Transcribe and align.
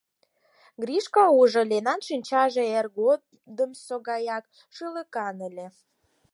Гришка 0.81 1.25
ужо: 1.39 1.61
Ленан 1.71 1.99
шинчаже 2.07 2.63
эр 2.77 2.87
годымсо 2.97 3.95
гаяк 4.09 4.45
шӱлыкан 4.75 5.37
ыле. 5.47 5.67